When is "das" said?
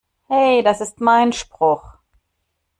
0.63-0.81